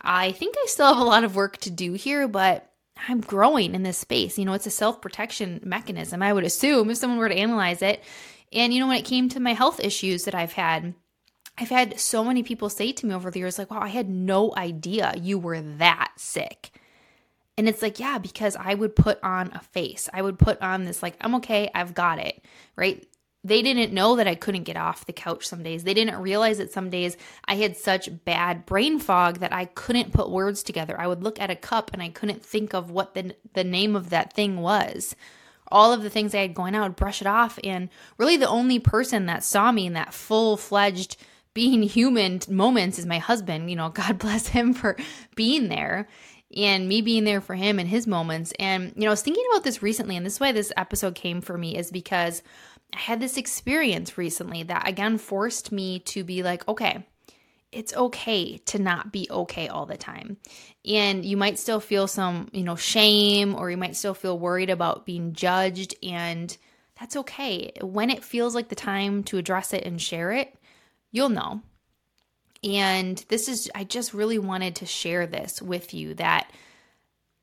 I 0.00 0.32
think 0.32 0.54
I 0.56 0.66
still 0.68 0.86
have 0.86 0.98
a 0.98 1.04
lot 1.04 1.24
of 1.24 1.36
work 1.36 1.58
to 1.58 1.70
do 1.70 1.92
here, 1.94 2.28
but 2.28 2.70
I'm 3.08 3.20
growing 3.20 3.74
in 3.74 3.82
this 3.82 3.98
space. 3.98 4.38
You 4.38 4.46
know, 4.46 4.54
it's 4.54 4.66
a 4.66 4.70
self 4.70 5.02
protection 5.02 5.60
mechanism, 5.64 6.22
I 6.22 6.32
would 6.32 6.44
assume, 6.44 6.88
if 6.90 6.96
someone 6.96 7.18
were 7.18 7.28
to 7.28 7.36
analyze 7.36 7.82
it. 7.82 8.02
And, 8.52 8.72
you 8.72 8.80
know, 8.80 8.86
when 8.86 8.96
it 8.96 9.04
came 9.04 9.28
to 9.30 9.40
my 9.40 9.52
health 9.52 9.80
issues 9.80 10.24
that 10.24 10.34
I've 10.34 10.52
had, 10.52 10.94
I've 11.58 11.70
had 11.70 11.98
so 11.98 12.22
many 12.22 12.42
people 12.42 12.68
say 12.68 12.92
to 12.92 13.06
me 13.06 13.14
over 13.14 13.30
the 13.30 13.38
years, 13.38 13.58
like, 13.58 13.70
wow, 13.70 13.80
I 13.80 13.88
had 13.88 14.08
no 14.08 14.52
idea 14.56 15.14
you 15.16 15.38
were 15.38 15.60
that 15.60 16.12
sick. 16.16 16.70
And 17.58 17.68
it's 17.68 17.80
like, 17.80 17.98
yeah, 17.98 18.18
because 18.18 18.56
I 18.56 18.74
would 18.74 18.94
put 18.94 19.18
on 19.22 19.50
a 19.54 19.60
face. 19.60 20.08
I 20.12 20.20
would 20.20 20.38
put 20.38 20.60
on 20.60 20.84
this, 20.84 21.02
like, 21.02 21.16
I'm 21.22 21.34
okay, 21.36 21.70
I've 21.74 21.94
got 21.94 22.18
it, 22.18 22.44
right? 22.76 23.06
They 23.42 23.62
didn't 23.62 23.94
know 23.94 24.16
that 24.16 24.26
I 24.26 24.34
couldn't 24.34 24.64
get 24.64 24.76
off 24.76 25.06
the 25.06 25.12
couch 25.12 25.46
some 25.46 25.62
days. 25.62 25.84
They 25.84 25.94
didn't 25.94 26.20
realize 26.20 26.58
that 26.58 26.72
some 26.72 26.90
days 26.90 27.16
I 27.46 27.54
had 27.54 27.76
such 27.76 28.24
bad 28.24 28.66
brain 28.66 28.98
fog 28.98 29.38
that 29.38 29.52
I 29.52 29.66
couldn't 29.66 30.12
put 30.12 30.30
words 30.30 30.62
together. 30.62 31.00
I 31.00 31.06
would 31.06 31.22
look 31.22 31.40
at 31.40 31.50
a 31.50 31.56
cup 31.56 31.92
and 31.92 32.02
I 32.02 32.08
couldn't 32.08 32.44
think 32.44 32.74
of 32.74 32.90
what 32.90 33.14
the, 33.14 33.36
the 33.54 33.64
name 33.64 33.94
of 33.96 34.10
that 34.10 34.32
thing 34.32 34.60
was. 34.60 35.14
All 35.68 35.92
of 35.92 36.02
the 36.02 36.10
things 36.10 36.34
I 36.34 36.40
had 36.40 36.54
going 36.54 36.74
I 36.74 36.82
would 36.82 36.96
brush 36.96 37.20
it 37.20 37.26
off. 37.26 37.58
And 37.64 37.88
really, 38.18 38.36
the 38.36 38.48
only 38.48 38.80
person 38.80 39.26
that 39.26 39.44
saw 39.44 39.70
me 39.72 39.86
in 39.86 39.94
that 39.94 40.12
full 40.12 40.56
fledged, 40.56 41.16
being 41.56 41.82
human 41.82 42.38
moments 42.50 42.98
is 42.98 43.06
my 43.06 43.18
husband. 43.18 43.70
You 43.70 43.76
know, 43.76 43.88
God 43.94 44.18
bless 44.18 44.46
him 44.46 44.74
for 44.74 44.94
being 45.34 45.68
there 45.68 46.06
and 46.54 46.86
me 46.86 47.00
being 47.00 47.24
there 47.24 47.40
for 47.40 47.54
him 47.54 47.80
in 47.80 47.86
his 47.86 48.06
moments. 48.06 48.52
And, 48.60 48.92
you 48.94 49.02
know, 49.02 49.08
I 49.08 49.10
was 49.10 49.22
thinking 49.22 49.44
about 49.50 49.64
this 49.64 49.82
recently, 49.82 50.16
and 50.16 50.24
this 50.24 50.34
is 50.34 50.40
why 50.40 50.52
this 50.52 50.72
episode 50.76 51.14
came 51.16 51.40
for 51.40 51.56
me, 51.56 51.76
is 51.76 51.90
because 51.90 52.42
I 52.94 52.98
had 52.98 53.20
this 53.20 53.38
experience 53.38 54.16
recently 54.16 54.62
that 54.64 54.86
again 54.86 55.18
forced 55.18 55.72
me 55.72 55.98
to 56.00 56.22
be 56.22 56.42
like, 56.42 56.68
okay, 56.68 57.04
it's 57.72 57.96
okay 57.96 58.58
to 58.58 58.78
not 58.78 59.10
be 59.10 59.26
okay 59.30 59.68
all 59.68 59.86
the 59.86 59.96
time. 59.96 60.36
And 60.84 61.24
you 61.24 61.38
might 61.38 61.58
still 61.58 61.80
feel 61.80 62.06
some, 62.06 62.48
you 62.52 62.64
know, 62.64 62.76
shame 62.76 63.54
or 63.54 63.70
you 63.70 63.76
might 63.78 63.96
still 63.96 64.14
feel 64.14 64.38
worried 64.38 64.70
about 64.70 65.06
being 65.06 65.32
judged. 65.32 65.94
And 66.02 66.54
that's 67.00 67.16
okay. 67.16 67.72
When 67.80 68.10
it 68.10 68.22
feels 68.22 68.54
like 68.54 68.68
the 68.68 68.76
time 68.76 69.24
to 69.24 69.38
address 69.38 69.72
it 69.72 69.84
and 69.84 70.00
share 70.00 70.32
it, 70.32 70.54
you'll 71.12 71.28
know. 71.28 71.62
And 72.64 73.24
this 73.28 73.48
is, 73.48 73.70
I 73.74 73.84
just 73.84 74.14
really 74.14 74.38
wanted 74.38 74.76
to 74.76 74.86
share 74.86 75.26
this 75.26 75.62
with 75.62 75.94
you 75.94 76.14
that 76.14 76.50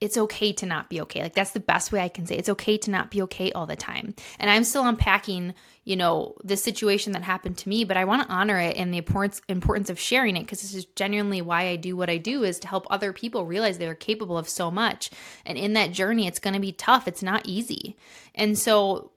it's 0.03 0.17
okay 0.17 0.51
to 0.51 0.65
not 0.65 0.89
be 0.89 1.00
okay. 1.00 1.22
Like, 1.22 1.34
that's 1.34 1.51
the 1.51 1.62
best 1.62 1.93
way 1.93 2.01
I 2.01 2.10
can 2.10 2.25
say 2.25 2.36
it's 2.36 2.50
okay 2.50 2.77
to 2.79 2.91
not 2.91 3.10
be 3.10 3.22
okay 3.22 3.53
all 3.53 3.65
the 3.65 3.77
time. 3.77 4.15
And 4.38 4.51
I'm 4.51 4.65
still 4.65 4.86
unpacking, 4.86 5.53
you 5.86 5.96
know, 5.96 6.36
the 6.43 6.58
situation 6.58 7.13
that 7.13 7.22
happened 7.22 7.58
to 7.60 7.70
me, 7.70 7.86
but 7.86 7.96
I 7.96 8.03
want 8.03 8.27
to 8.27 8.34
honor 8.34 8.60
it 8.60 8.75
and 8.75 8.93
the 8.93 8.98
importance, 8.98 9.41
importance 9.48 9.89
of 9.89 9.98
sharing 9.98 10.36
it 10.36 10.41
because 10.41 10.62
this 10.62 10.75
is 10.75 10.84
genuinely 10.84 11.41
why 11.41 11.70
I 11.70 11.77
do 11.77 11.96
what 11.96 12.10
I 12.10 12.17
do 12.17 12.43
is 12.43 12.60
to 12.60 12.67
help 12.67 12.86
other 12.89 13.13
people 13.13 13.46
realize 13.46 13.77
they 13.77 13.88
are 13.88 13.96
capable 13.96 14.38
of 14.38 14.50
so 14.50 14.70
much. 14.70 15.10
And 15.46 15.58
in 15.58 15.72
that 15.74 15.93
journey, 15.93 16.27
it's 16.27 16.39
going 16.39 16.55
to 16.55 16.60
be 16.60 16.74
tough, 16.74 17.08
it's 17.08 17.24
not 17.24 17.46
easy. 17.46 17.96
And 18.36 18.58
so, 18.60 19.12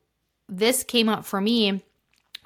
this 0.48 0.84
came 0.84 1.08
up 1.08 1.24
for 1.24 1.40
me 1.40 1.82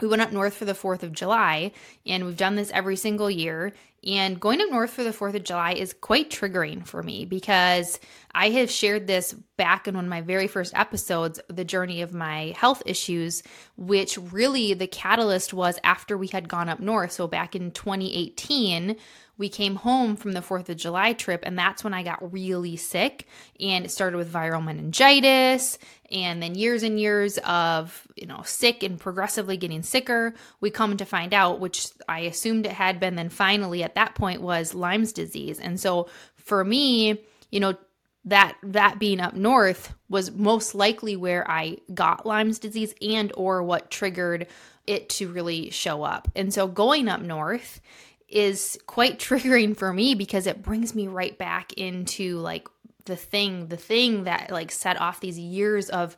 we 0.01 0.09
went 0.09 0.23
up 0.23 0.33
north 0.33 0.55
for 0.55 0.65
the 0.65 0.73
4th 0.73 1.03
of 1.03 1.13
July, 1.13 1.73
and 2.07 2.25
we've 2.25 2.37
done 2.37 2.57
this 2.57 2.71
every 2.73 2.97
single 2.97 3.31
year. 3.31 3.73
And 4.07 4.41
going 4.41 4.61
up 4.61 4.71
north 4.71 4.91
for 4.91 5.05
the 5.05 5.11
4th 5.11 5.35
of 5.35 5.45
July 5.45 5.73
is 5.73 5.93
quite 5.93 6.31
triggering 6.31 6.87
for 6.87 7.03
me 7.03 7.27
because 7.27 8.01
I 8.33 8.49
have 8.51 8.71
shared 8.71 9.07
this 9.07 9.35
back 9.57 9.87
in 9.87 9.95
one 9.95 10.05
of 10.05 10.11
my 10.11 10.23
very 10.23 10.47
first 10.47 10.73
episodes, 10.75 11.39
the 11.49 11.65
journey 11.65 12.01
of 12.01 12.15
my 12.15 12.55
health 12.57 12.83
issues, 12.87 13.43
which 13.77 14.17
really 14.17 14.73
the 14.73 14.87
catalyst 14.87 15.53
was 15.53 15.79
after 15.85 16.17
we 16.17 16.29
had 16.29 16.49
gone 16.49 16.69
up 16.69 16.81
north. 16.81 17.13
So 17.13 17.27
back 17.27 17.55
in 17.55 17.73
2018, 17.73 18.97
we 19.37 19.49
came 19.49 19.77
home 19.77 20.17
from 20.17 20.33
the 20.33 20.41
4th 20.41 20.69
of 20.69 20.77
July 20.77 21.15
trip, 21.15 21.45
and 21.45 21.59
that's 21.59 21.83
when 21.83 21.95
I 21.95 22.03
got 22.03 22.33
really 22.33 22.77
sick. 22.77 23.27
And 23.59 23.87
it 23.87 23.91
started 23.91 24.19
with 24.19 24.31
viral 24.31 24.63
meningitis, 24.63 25.79
and 26.11 26.43
then 26.43 26.55
years 26.55 26.83
and 26.83 27.01
years 27.01 27.39
of, 27.39 28.07
you 28.17 28.27
know, 28.27 28.43
sick 28.45 28.83
and 28.83 29.01
progressively 29.01 29.57
getting 29.57 29.83
sicker. 29.83 30.35
We 30.61 30.71
come 30.71 30.99
to 30.99 31.07
find 31.07 31.33
out, 31.33 31.59
which 31.59 31.87
I 32.07 32.21
assumed 32.21 32.67
it 32.67 32.73
had 32.73 33.01
been, 33.01 33.15
then 33.15 33.31
finally 33.31 33.83
at 33.83 33.90
that 33.95 34.15
point 34.15 34.43
was 34.43 34.75
Lyme's 34.75 35.13
disease. 35.13 35.59
And 35.59 35.79
so 35.79 36.09
for 36.37 36.65
me, 36.65 37.23
you 37.51 37.61
know, 37.61 37.77
that 38.25 38.57
that 38.63 38.99
being 38.99 39.21
up 39.21 39.35
north 39.35 39.95
was 40.09 40.31
most 40.33 40.75
likely 40.75 41.17
where 41.17 41.49
I 41.51 41.79
got 41.95 42.27
Lyme's 42.27 42.59
disease 42.59 42.95
and 43.01 43.33
or 43.35 43.63
what 43.63 43.91
triggered 43.91 44.47
it 44.87 45.09
to 45.11 45.29
really 45.29 45.71
show 45.71 46.03
up. 46.03 46.29
And 46.37 46.53
so 46.53 46.67
going 46.67 47.09
up 47.09 47.23
north 47.23 47.81
is 48.29 48.79
quite 48.87 49.19
triggering 49.21 49.77
for 49.77 49.93
me 49.93 50.15
because 50.15 50.47
it 50.47 50.63
brings 50.63 50.95
me 50.95 51.09
right 51.09 51.37
back 51.37 51.73
into 51.75 52.39
like 52.39 52.69
the 53.07 53.17
thing, 53.17 53.69
the 53.69 53.77
thing 53.77 54.25
that 54.25 54.51
like 54.51 54.71
set 54.71 55.01
off 55.01 55.21
these 55.21 55.39
years 55.39 55.89
of 55.89 56.17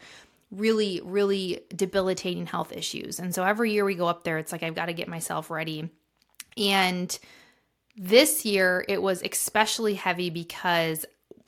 really, 0.51 1.01
really 1.05 1.61
debilitating 1.75 2.47
health 2.47 2.73
issues. 2.73 3.19
And 3.19 3.35
so 3.35 3.45
every 3.45 3.73
year 3.73 3.85
we 3.85 3.95
go 3.95 4.07
up 4.07 4.25
there, 4.25 4.39
it's 4.39 4.53
like 4.53 4.63
I've 4.63 4.75
got 4.75 4.87
to 4.87 4.93
get 4.93 5.09
myself 5.09 5.51
ready. 5.51 5.89
And 6.57 7.19
this 7.97 8.45
year 8.45 8.85
it 8.89 9.03
was 9.03 9.23
especially 9.23 9.95
heavy 9.95 10.31
because 10.31 11.05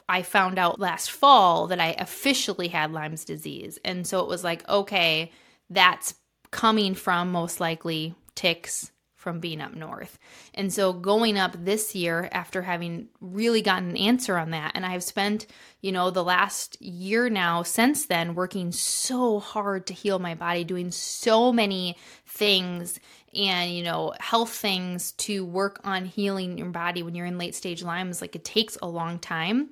I 0.09 0.23
found 0.23 0.59
out 0.59 0.81
last 0.81 1.11
fall 1.11 1.69
that 1.69 1.81
I 1.81 1.97
officially 1.99 2.69
had 2.69 2.93
Lyme's 2.93 3.25
disease. 3.25 3.79
And 3.85 4.07
so 4.07 4.21
it 4.21 4.29
was 4.29 4.45
like, 4.45 4.69
okay, 4.69 5.33
that's 5.71 6.15
coming 6.51 6.95
from 6.95 7.33
most 7.33 7.59
likely 7.59 8.15
ticks, 8.35 8.93
from 9.17 9.41
being 9.41 9.63
up 9.63 9.75
north. 9.75 10.19
And 10.53 10.71
so 10.71 10.93
going 10.93 11.39
up 11.39 11.57
this 11.59 11.95
year 11.95 12.29
after 12.31 12.61
having 12.61 13.09
really 13.23 13.63
gotten 13.63 13.91
an 13.91 13.97
answer 13.97 14.37
on 14.37 14.51
that 14.51 14.73
and 14.75 14.85
I've 14.85 15.03
spent, 15.03 15.47
you 15.81 15.93
know, 15.93 16.11
the 16.11 16.23
last 16.23 16.81
year 16.83 17.31
now 17.31 17.63
since 17.63 18.05
then 18.05 18.35
working 18.35 18.71
so 18.71 19.41
hard 19.41 19.87
to 19.87 19.95
heal 19.95 20.19
my 20.19 20.35
body, 20.35 20.63
doing 20.63 20.91
so 20.91 21.51
many 21.51 21.97
things 22.27 23.01
and, 23.37 23.73
you 23.73 23.83
know, 23.83 24.15
health 24.21 24.51
things 24.51 25.13
to 25.13 25.45
work 25.45 25.81
on 25.85 26.05
healing 26.05 26.59
your 26.59 26.69
body 26.69 27.03
when 27.03 27.15
you're 27.15 27.27
in 27.27 27.39
late 27.39 27.55
stage 27.55 27.83
Lyme's 27.83 28.21
like 28.21 28.37
it 28.37 28.45
takes 28.45 28.77
a 28.83 28.87
long 28.87 29.19
time. 29.19 29.71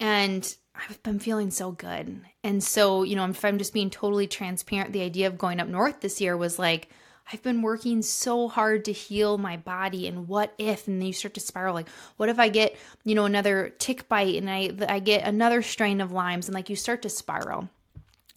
And 0.00 0.56
I've 0.74 1.02
been 1.02 1.18
feeling 1.18 1.50
so 1.50 1.72
good. 1.72 2.20
And 2.44 2.62
so, 2.62 3.02
you 3.02 3.16
know, 3.16 3.24
if 3.24 3.44
I'm 3.44 3.58
just 3.58 3.72
being 3.72 3.90
totally 3.90 4.26
transparent, 4.26 4.92
the 4.92 5.02
idea 5.02 5.26
of 5.26 5.38
going 5.38 5.60
up 5.60 5.68
north 5.68 6.00
this 6.00 6.20
year 6.20 6.36
was 6.36 6.58
like, 6.58 6.88
I've 7.32 7.42
been 7.42 7.62
working 7.62 8.02
so 8.02 8.46
hard 8.48 8.84
to 8.84 8.92
heal 8.92 9.36
my 9.36 9.56
body 9.56 10.06
and 10.06 10.28
what 10.28 10.54
if 10.58 10.86
and 10.86 11.00
then 11.00 11.08
you 11.08 11.12
start 11.12 11.34
to 11.34 11.40
spiral 11.40 11.74
like 11.74 11.88
what 12.18 12.28
if 12.28 12.38
I 12.38 12.48
get, 12.48 12.76
you 13.04 13.16
know, 13.16 13.24
another 13.24 13.74
tick 13.78 14.08
bite 14.08 14.36
and 14.36 14.48
I 14.48 14.70
I 14.88 15.00
get 15.00 15.26
another 15.26 15.62
strain 15.62 16.00
of 16.00 16.12
Lyme's, 16.12 16.46
and 16.46 16.54
like 16.54 16.70
you 16.70 16.76
start 16.76 17.02
to 17.02 17.08
spiral. 17.08 17.68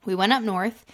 We 0.05 0.15
went 0.15 0.33
up 0.33 0.41
north 0.41 0.85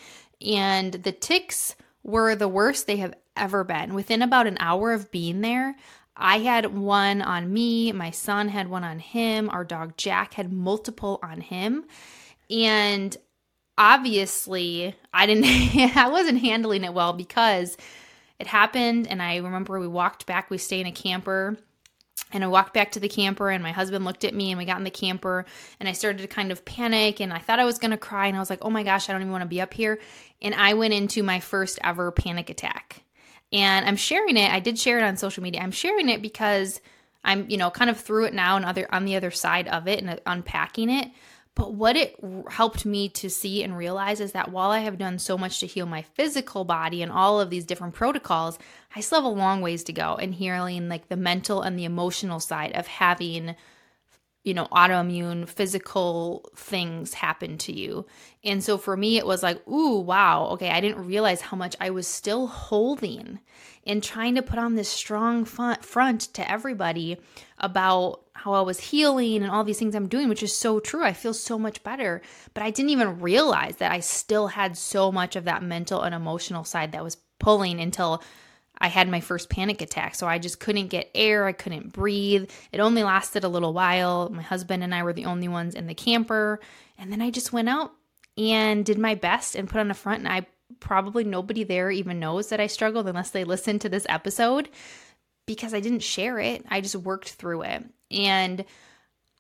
and 0.42 0.92
the 0.92 1.14
ticks 1.14 1.76
were 2.06 2.36
the 2.36 2.48
worst 2.48 2.88
they 2.88 2.98
have 2.98 3.16
ever 3.36 3.64
been. 3.64 3.94
Within 3.94 4.22
about 4.22 4.48
an 4.48 4.58
hour 4.60 4.94
of 4.94 5.12
being 5.12 5.42
there, 5.42 5.76
I 6.16 6.40
had 6.40 6.78
one 6.78 7.22
on 7.22 7.52
me, 7.52 7.92
my 7.92 8.12
son 8.12 8.48
had 8.48 8.70
one 8.70 8.86
on 8.86 9.00
him, 9.00 9.50
our 9.50 9.66
dog 9.66 9.98
Jack 9.98 10.36
had 10.36 10.54
multiple 10.54 11.20
on 11.22 11.42
him. 11.42 11.84
And 12.50 13.18
obviously 13.78 14.96
I 15.14 15.26
didn't 15.26 15.46
I 15.98 16.08
wasn't 16.08 16.42
handling 16.42 16.84
it 16.84 16.94
well 16.94 17.12
because 17.12 17.76
it 18.40 18.48
happened 18.48 19.08
and 19.08 19.22
I 19.22 19.38
remember 19.38 19.80
we 19.80 19.88
walked 19.88 20.26
back, 20.26 20.50
we 20.50 20.58
stay 20.58 20.80
in 20.80 20.88
a 20.88 20.92
camper 20.92 21.58
and 22.32 22.44
I 22.44 22.48
walked 22.48 22.74
back 22.74 22.92
to 22.94 23.00
the 23.00 23.08
camper 23.08 23.50
and 23.50 23.64
my 23.64 23.72
husband 23.72 24.04
looked 24.04 24.24
at 24.24 24.34
me 24.34 24.52
and 24.52 24.58
we 24.58 24.66
got 24.66 24.78
in 24.78 24.84
the 24.84 24.90
camper 24.90 25.46
and 25.80 25.88
I 25.88 25.94
started 25.94 26.22
to 26.22 26.28
kind 26.28 26.52
of 26.52 26.66
panic 26.66 27.22
and 27.22 27.32
I 27.32 27.40
thought 27.40 27.60
I 27.60 27.66
was 27.66 27.80
to 27.80 27.98
cry 27.98 28.28
and 28.28 28.36
I 28.36 28.40
was 28.40 28.50
like, 28.50 28.64
"Oh 28.64 28.70
my 28.70 28.84
gosh, 28.84 29.10
I 29.10 29.14
don't 29.14 29.22
even 29.22 29.32
want 29.32 29.44
to 29.44 29.48
be 29.48 29.62
up 29.62 29.74
here." 29.74 30.00
And 30.42 30.56
I 30.56 30.74
went 30.74 30.94
into 30.94 31.24
my 31.24 31.40
first 31.40 31.80
ever 31.84 32.12
panic 32.12 32.50
attack. 32.50 33.04
And 33.54 33.86
I'm 33.86 33.96
sharing 33.96 34.38
it. 34.38 34.52
I 34.52 34.60
did 34.60 34.78
share 34.78 34.98
it 34.98 35.04
on 35.04 35.18
social 35.18 35.44
media. 35.44 35.62
I'm 35.62 35.72
sharing 35.72 36.10
it 36.10 36.22
because 36.22 36.82
I'm, 37.24 37.50
you 37.50 37.58
know, 37.58 37.70
kind 37.70 37.90
of 37.90 38.00
through 38.00 38.26
it 38.26 38.34
now 38.34 38.56
and 38.56 38.66
other 38.66 38.88
on 38.92 39.06
the 39.06 39.16
other 39.16 39.32
side 39.32 39.68
of 39.68 39.88
it 39.88 40.02
and 40.02 40.20
unpacking 40.26 40.90
it. 40.90 41.10
But 41.56 41.74
what 41.74 41.96
it 41.96 42.18
helped 42.50 42.86
me 42.86 43.08
to 43.10 43.30
see 43.30 43.64
and 43.64 43.78
realize 43.78 44.20
is 44.20 44.34
that 44.34 44.52
while 44.52 44.72
I 44.72 44.80
have 44.80 44.98
done 44.98 45.18
so 45.20 45.38
much 45.38 45.60
to 45.62 45.68
heal 45.68 45.86
my 45.86 46.02
physical 46.02 46.66
body 46.66 47.02
and 47.02 47.12
all 47.12 47.40
of 47.40 47.50
these 47.50 47.66
different 47.66 47.94
protocols, 47.94 48.60
I 48.94 49.00
still 49.00 49.22
have 49.22 49.32
a 49.32 49.36
long 49.36 49.62
ways 49.62 49.86
to 49.86 49.94
go 49.94 50.18
in 50.18 50.34
healing 50.34 50.90
like 50.90 51.08
the 51.08 51.16
mental 51.16 51.62
and 51.62 51.80
the 51.80 51.86
emotional 51.86 52.42
side 52.42 52.74
of 52.74 52.88
having 52.88 53.56
you 54.44 54.54
know, 54.54 54.68
autoimmune 54.68 55.50
physical 55.50 56.48
things 56.56 57.16
happen 57.16 57.58
to 57.58 57.74
you. 57.74 58.06
And 58.44 58.64
so 58.64 58.78
for 58.78 58.96
me, 58.96 59.18
it 59.18 59.26
was 59.26 59.42
like, 59.42 59.68
ooh, 59.68 60.00
wow, 60.00 60.50
okay, 60.52 60.70
I 60.70 60.82
didn't 60.82 61.08
realize 61.08 61.42
how 61.42 61.58
much 61.58 61.76
I 61.82 61.90
was 61.90 62.08
still 62.08 62.46
holding 62.46 63.40
and 63.88 64.04
trying 64.04 64.36
to 64.36 64.44
put 64.44 64.60
on 64.60 64.76
this 64.76 64.88
strong 64.88 65.46
front 65.46 66.22
to 66.36 66.50
everybody 66.50 67.18
about 67.58 68.22
how 68.36 68.54
I 68.54 68.62
was 68.62 68.80
healing 68.80 69.42
and 69.42 69.50
all 69.50 69.64
these 69.64 69.80
things 69.80 69.96
I'm 69.96 70.10
doing, 70.10 70.28
which 70.30 70.44
is 70.44 70.56
so 70.56 70.80
true. 70.80 71.04
I 71.04 71.14
feel 71.14 71.34
so 71.34 71.58
much 71.58 71.82
better. 71.84 72.22
But 72.54 72.64
I 72.64 72.70
didn't 72.70 72.92
even 72.92 73.22
realize 73.22 73.78
that 73.78 73.92
I 73.92 74.02
still 74.02 74.48
had 74.48 74.78
so 74.78 75.12
much 75.12 75.36
of 75.36 75.46
that 75.46 75.64
mental 75.64 76.02
and 76.02 76.14
emotional 76.14 76.66
side 76.66 76.92
that 76.92 77.04
was 77.04 77.18
pulling 77.40 77.80
until 77.80 78.22
I 78.78 78.90
had 78.90 79.08
my 79.08 79.22
first 79.22 79.50
panic 79.50 79.82
attack. 79.82 80.16
So 80.16 80.28
I 80.28 80.38
just 80.38 80.60
couldn't 80.60 80.88
get 80.88 81.10
air. 81.16 81.46
I 81.46 81.54
couldn't 81.54 81.94
breathe. 81.94 82.50
It 82.74 82.82
only 82.82 83.04
lasted 83.04 83.46
a 83.46 83.50
little 83.50 83.74
while. 83.74 84.30
My 84.30 84.44
husband 84.44 84.84
and 84.84 84.94
I 84.94 85.04
were 85.04 85.14
the 85.14 85.26
only 85.26 85.48
ones 85.48 85.74
in 85.74 85.88
the 85.88 85.96
camper. 85.96 86.60
And 86.98 87.12
then 87.12 87.22
I 87.22 87.32
just 87.32 87.54
went 87.54 87.70
out 87.70 87.94
and 88.38 88.86
did 88.86 89.00
my 89.00 89.16
best 89.16 89.56
and 89.56 89.70
put 89.70 89.80
on 89.80 89.92
a 89.92 89.96
front. 89.96 90.20
And 90.20 90.28
I 90.28 90.46
probably 90.82 91.24
nobody 91.24 91.64
there 91.64 91.90
even 91.90 92.20
knows 92.20 92.50
that 92.50 92.60
I 92.60 92.68
struggled 92.68 93.08
unless 93.08 93.30
they 93.30 93.46
listen 93.46 93.80
to 93.80 93.90
this 93.90 94.06
episode 94.10 94.68
because 95.46 95.74
I 95.74 95.80
didn't 95.80 96.00
share 96.00 96.40
it. 96.40 96.66
I 96.70 96.82
just 96.82 96.96
worked 96.96 97.30
through 97.30 97.64
it. 97.64 97.86
And 98.12 98.66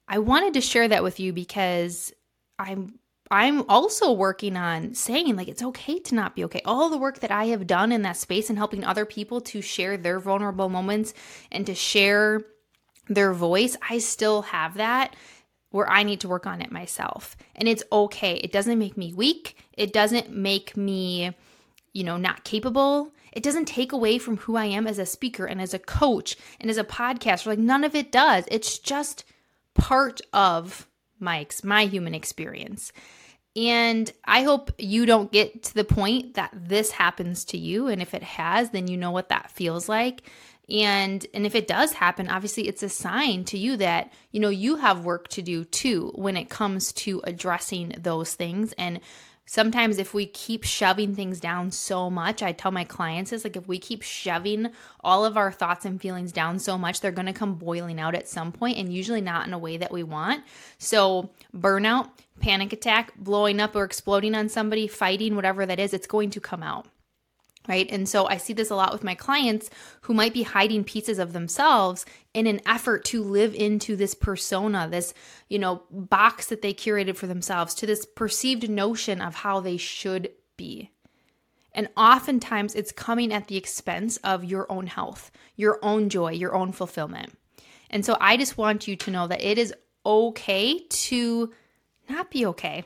I 0.08 0.20
wanted 0.20 0.54
to 0.54 0.62
share 0.62 0.88
that 0.88 1.04
with 1.04 1.20
you 1.20 1.34
because 1.34 2.14
I'm 2.60 3.00
I'm 3.32 3.68
also 3.70 4.12
working 4.12 4.56
on 4.56 4.94
saying 4.94 5.36
like 5.36 5.48
it's 5.48 5.64
okay 5.64 5.98
to 6.00 6.16
not 6.16 6.36
be 6.36 6.44
okay. 6.46 6.62
All 6.64 6.90
the 6.90 6.98
work 6.98 7.20
that 7.20 7.32
I 7.32 7.46
have 7.46 7.66
done 7.66 7.92
in 7.92 8.04
that 8.04 8.18
space 8.18 8.50
and 8.50 8.58
helping 8.58 8.84
other 8.84 9.06
people 9.06 9.42
to 9.42 9.62
share 9.62 9.98
their 9.98 10.20
vulnerable 10.20 10.70
moments 10.70 11.14
and 11.52 11.66
to 11.66 11.74
share 11.74 12.44
their 13.08 13.34
voice, 13.34 13.76
I 13.88 13.98
still 13.98 14.44
have 14.44 14.76
that 14.76 15.16
where 15.72 15.90
I 15.90 16.04
need 16.04 16.22
to 16.22 16.30
work 16.30 16.48
on 16.48 16.62
it 16.62 16.72
myself. 16.72 17.36
And 17.56 17.68
it's 17.68 17.84
okay. 17.92 18.36
It 18.36 18.52
doesn't 18.52 18.80
make 18.80 18.96
me 18.96 19.12
weak. 19.12 19.58
It 19.74 19.92
doesn't 19.92 20.30
make 20.30 20.78
me, 20.78 21.36
you 21.94 22.04
know, 22.04 22.18
not 22.18 22.44
capable. 22.44 23.12
It 23.36 23.44
doesn't 23.44 23.66
take 23.66 23.92
away 23.92 24.18
from 24.18 24.38
who 24.38 24.56
I 24.56 24.66
am 24.66 24.88
as 24.88 24.98
a 24.98 25.06
speaker 25.06 25.46
and 25.46 25.62
as 25.62 25.74
a 25.74 25.80
coach 25.80 26.38
and 26.60 26.70
as 26.72 26.78
a 26.78 26.84
podcaster. 26.84 27.48
Like 27.48 27.60
none 27.60 27.84
of 27.84 27.94
it 27.94 28.12
does. 28.12 28.46
It's 28.50 28.80
just 28.80 29.26
part 29.74 30.22
of 30.34 30.88
my 31.20 31.46
my 31.64 31.86
human 31.86 32.16
experience. 32.16 32.92
And 33.56 34.12
I 34.26 34.44
hope 34.44 34.72
you 34.78 35.06
don't 35.06 35.32
get 35.32 35.64
to 35.64 35.74
the 35.74 35.86
point 35.86 36.34
that 36.34 36.52
this 36.54 36.92
happens 36.92 37.46
to 37.46 37.58
you 37.58 37.88
and 37.88 38.02
if 38.02 38.14
it 38.14 38.24
has 38.24 38.72
then 38.72 38.88
you 38.88 38.98
know 38.98 39.12
what 39.12 39.30
that 39.30 39.52
feels 39.52 39.88
like. 39.88 40.24
And 40.70 41.26
and 41.34 41.46
if 41.46 41.56
it 41.56 41.68
does 41.68 41.94
happen, 41.94 42.28
obviously 42.28 42.68
it's 42.68 42.84
a 42.84 42.90
sign 42.90 43.44
to 43.46 43.58
you 43.58 43.78
that 43.78 44.12
you 44.32 44.40
know 44.40 44.50
you 44.50 44.78
have 44.78 45.06
work 45.06 45.28
to 45.30 45.42
do 45.42 45.64
too 45.64 46.12
when 46.16 46.38
it 46.38 46.50
comes 46.50 46.92
to 46.94 47.22
addressing 47.24 47.96
those 48.00 48.34
things 48.34 48.74
and 48.74 49.00
sometimes 49.46 49.98
if 49.98 50.14
we 50.14 50.26
keep 50.26 50.64
shoving 50.64 51.16
things 51.16 51.40
down 51.40 51.72
so 51.72 52.10
much 52.10 52.42
i 52.42 52.52
tell 52.52 52.72
my 52.72 52.84
clients 52.84 53.32
is 53.32 53.44
like 53.44 53.56
if 53.56 53.68
we 53.68 53.78
keep 53.78 54.02
shoving 54.02 54.68
all 55.04 55.24
of 55.24 55.38
our 55.38 55.52
thoughts 55.52 55.86
and 55.86 56.02
feelings 56.02 56.32
down 56.32 56.58
so 56.60 56.78
much 56.78 57.00
they're 57.00 57.12
going 57.12 57.26
to 57.26 57.34
come 57.34 57.56
boiling 57.56 58.00
out 58.00 58.16
at 58.16 58.28
some 58.28 58.52
point 58.52 58.78
and 58.78 58.94
usually 58.94 59.22
not 59.22 59.48
in 59.48 59.54
a 59.54 59.58
way 59.60 59.78
that 59.78 59.92
we 59.92 60.04
want. 60.04 60.44
So 60.78 61.30
burnout 61.56 62.10
panic 62.40 62.74
attack 62.74 63.16
blowing 63.18 63.60
up 63.60 63.76
or 63.76 63.84
exploding 63.84 64.36
on 64.36 64.50
somebody 64.50 64.88
fighting 64.88 65.36
whatever 65.36 65.66
that 65.66 65.80
is 65.80 65.94
it's 65.94 66.08
going 66.08 66.30
to 66.32 66.40
come 66.40 66.62
out 66.62 66.86
right? 67.68 67.90
And 67.92 68.08
so 68.08 68.28
I 68.28 68.38
see 68.38 68.54
this 68.54 68.70
a 68.70 68.76
lot 68.76 68.94
with 68.94 69.04
my 69.04 69.16
clients 69.16 69.70
who 70.02 70.14
might 70.14 70.34
be 70.34 70.44
hiding 70.44 70.84
pieces 70.84 71.20
of 71.20 71.34
themselves 71.34 72.06
in 72.34 72.48
an 72.48 72.62
effort 72.66 73.06
to 73.06 73.24
live 73.24 73.54
into 73.54 73.96
this 73.96 74.14
persona, 74.14 74.88
this, 74.90 75.14
you 75.50 75.60
know, 75.60 75.84
box 75.92 76.48
that 76.48 76.62
they 76.62 76.74
curated 76.74 77.16
for 77.16 77.28
themselves, 77.28 77.74
to 77.76 77.86
this 77.86 78.06
perceived 78.06 78.70
notion 78.70 79.22
of 79.22 79.36
how 79.36 79.60
they 79.60 79.78
should 79.78 80.30
be. 80.58 80.92
And 81.74 81.90
oftentimes 81.98 82.74
it's 82.74 82.92
coming 82.92 83.34
at 83.34 83.48
the 83.48 83.58
expense 83.58 84.18
of 84.18 84.46
your 84.46 84.72
own 84.72 84.88
health, 84.88 85.30
your 85.56 85.80
own 85.84 86.10
joy, 86.10 86.32
your 86.32 86.56
own 86.56 86.72
fulfillment. 86.72 87.38
And 87.90 88.06
so 88.06 88.18
I 88.20 88.38
just 88.38 88.58
want 88.58 88.88
you 88.88 88.96
to 88.96 89.12
know 89.12 89.28
that 89.28 89.42
it 89.42 89.58
is 89.58 89.74
okay 90.06 90.80
to 90.80 91.54
not 92.10 92.32
be 92.32 92.46
okay. 92.48 92.86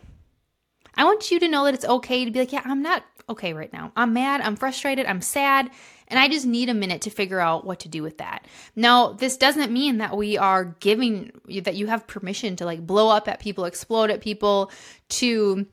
I 0.99 1.05
want 1.05 1.31
you 1.31 1.39
to 1.39 1.47
know 1.47 1.63
that 1.63 1.73
it's 1.73 1.85
okay 1.85 2.25
to 2.25 2.31
be 2.31 2.39
like, 2.39 2.51
yeah, 2.51 2.61
I'm 2.65 2.81
not 2.81 3.05
okay 3.29 3.53
right 3.53 3.71
now. 3.71 3.93
I'm 3.95 4.11
mad, 4.11 4.41
I'm 4.41 4.57
frustrated, 4.57 5.05
I'm 5.05 5.21
sad, 5.21 5.69
and 6.09 6.19
I 6.19 6.27
just 6.27 6.45
need 6.45 6.67
a 6.67 6.73
minute 6.73 7.01
to 7.03 7.09
figure 7.09 7.39
out 7.39 7.65
what 7.65 7.79
to 7.81 7.87
do 7.87 8.03
with 8.03 8.17
that. 8.17 8.45
Now, 8.75 9.13
this 9.13 9.37
doesn't 9.37 9.71
mean 9.71 9.99
that 9.99 10.17
we 10.17 10.37
are 10.37 10.75
giving 10.81 11.31
that 11.63 11.75
you 11.75 11.87
have 11.87 12.05
permission 12.05 12.57
to 12.57 12.65
like 12.65 12.85
blow 12.85 13.07
up 13.09 13.29
at 13.29 13.39
people, 13.39 13.63
explode 13.63 14.09
at 14.09 14.19
people, 14.19 14.71
to 15.09 15.65